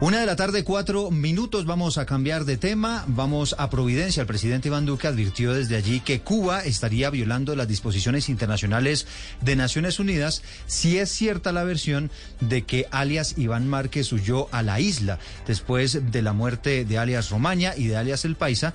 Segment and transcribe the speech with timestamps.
[0.00, 1.64] Una de la tarde, cuatro minutos.
[1.64, 3.04] Vamos a cambiar de tema.
[3.06, 4.20] Vamos a Providencia.
[4.20, 9.06] El presidente Iván Duque advirtió desde allí que Cuba estaría violando las disposiciones internacionales
[9.40, 14.62] de Naciones Unidas si es cierta la versión de que alias Iván Márquez huyó a
[14.62, 18.74] la isla después de la muerte de alias Romaña y de alias El Paisa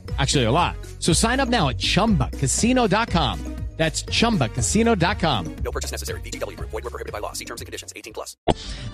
[0.21, 0.75] Actually, a lot.
[0.99, 3.39] So sign up now at chumbacasino.com.
[3.77, 5.55] That's chumbacasino.com.
[5.63, 6.21] No purchase necessary.
[6.21, 6.55] BGW.
[6.59, 7.33] Void were prohibited by law.
[7.33, 7.91] See terms and conditions.
[7.95, 8.37] 18 plus.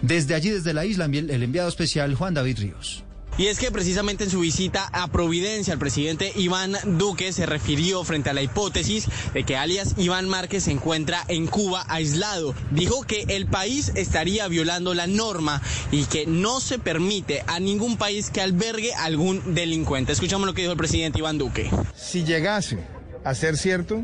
[0.01, 3.03] Desde allí, desde la isla, el enviado especial Juan David Ríos.
[3.37, 8.03] Y es que precisamente en su visita a Providencia, el presidente Iván Duque se refirió
[8.03, 12.55] frente a la hipótesis de que alias Iván Márquez se encuentra en Cuba aislado.
[12.71, 17.97] Dijo que el país estaría violando la norma y que no se permite a ningún
[17.97, 20.13] país que albergue algún delincuente.
[20.13, 21.69] Escuchamos lo que dijo el presidente Iván Duque.
[21.95, 22.79] Si llegase
[23.23, 24.03] a ser cierto,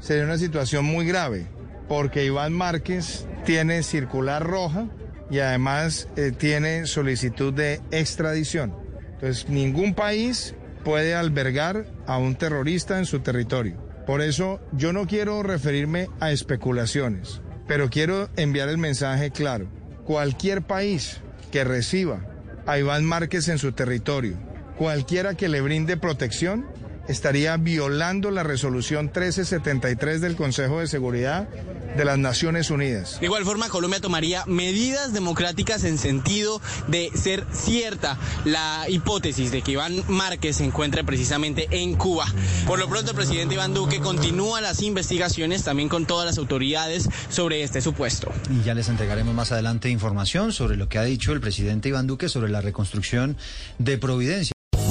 [0.00, 1.46] sería una situación muy grave,
[1.88, 4.88] porque Iván Márquez tiene circular roja
[5.34, 8.72] y además eh, tiene solicitud de extradición.
[9.14, 10.54] Entonces, ningún país
[10.84, 13.76] puede albergar a un terrorista en su territorio.
[14.06, 19.66] Por eso yo no quiero referirme a especulaciones, pero quiero enviar el mensaje claro.
[20.04, 21.20] Cualquier país
[21.50, 22.24] que reciba
[22.64, 24.36] a Iván Márquez en su territorio,
[24.78, 26.64] cualquiera que le brinde protección,
[27.08, 31.48] estaría violando la resolución 1373 del Consejo de Seguridad
[31.96, 33.20] de las Naciones Unidas.
[33.20, 39.62] De igual forma, Colombia tomaría medidas democráticas en sentido de ser cierta la hipótesis de
[39.62, 42.26] que Iván Márquez se encuentre precisamente en Cuba.
[42.66, 47.08] Por lo pronto, el presidente Iván Duque continúa las investigaciones también con todas las autoridades
[47.28, 48.32] sobre este supuesto.
[48.50, 52.06] Y ya les entregaremos más adelante información sobre lo que ha dicho el presidente Iván
[52.06, 53.36] Duque sobre la reconstrucción
[53.78, 54.53] de Providencia.